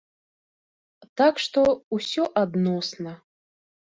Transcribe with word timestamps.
Так 1.21 1.35
што, 1.43 1.61
усё 1.97 2.23
адносна. 2.43 3.13